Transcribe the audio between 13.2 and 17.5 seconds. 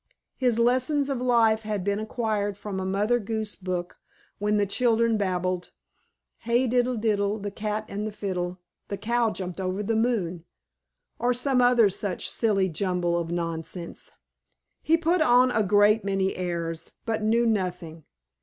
nonsense. He put on a great many airs, but knew